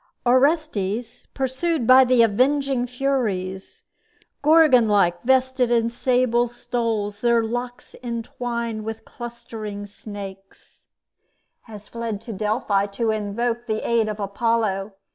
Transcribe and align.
Orestes, 0.25 1.27
pursued 1.35 1.85
by 1.85 2.05
the 2.05 2.23
avenging 2.23 2.87
Furies, 2.87 3.83
"Gorgon 4.41 4.87
like, 4.87 5.21
vested 5.21 5.69
in 5.69 5.91
sable 5.91 6.47
stoles, 6.47 7.21
their 7.21 7.43
locks 7.43 7.95
entwined 8.01 8.83
with 8.83 9.05
clustering 9.05 9.85
snakes," 9.85 10.87
has 11.69 11.87
fled 11.87 12.19
to 12.21 12.33
Delphi 12.33 12.87
to 12.87 13.11
invoke 13.11 13.67
the 13.67 13.87
aid 13.87 14.09
of 14.09 14.19
Apollo. 14.19 14.95